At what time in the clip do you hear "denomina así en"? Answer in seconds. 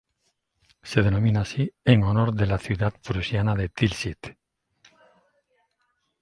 1.03-2.01